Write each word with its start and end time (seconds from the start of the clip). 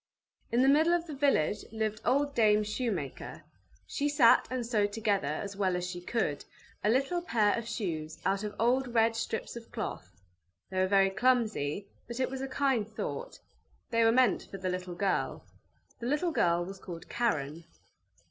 In 0.51 0.63
the 0.63 0.67
middle 0.67 0.93
of 0.95 1.05
the 1.05 1.13
village 1.13 1.63
lived 1.71 2.01
old 2.03 2.33
Dame 2.33 2.63
Shoemaker; 2.63 3.43
she 3.85 4.09
sat 4.09 4.47
and 4.49 4.65
sewed 4.65 4.91
together, 4.93 5.27
as 5.27 5.55
well 5.55 5.75
as 5.75 5.87
she 5.87 6.01
could, 6.01 6.43
a 6.83 6.89
little 6.89 7.21
pair 7.21 7.55
of 7.55 7.67
shoes 7.67 8.17
out 8.25 8.43
of 8.43 8.55
old 8.59 8.95
red 8.95 9.15
strips 9.15 9.55
of 9.55 9.71
cloth; 9.71 10.19
they 10.71 10.79
were 10.79 10.87
very 10.87 11.11
clumsy, 11.11 11.87
but 12.07 12.19
it 12.19 12.31
was 12.31 12.41
a 12.41 12.47
kind 12.47 12.87
thought. 12.87 13.41
They 13.91 14.03
were 14.03 14.11
meant 14.11 14.41
for 14.49 14.57
the 14.57 14.69
little 14.69 14.95
girl. 14.95 15.45
The 15.99 16.07
little 16.07 16.31
girl 16.31 16.65
was 16.65 16.79
called 16.79 17.07
Karen. 17.07 17.65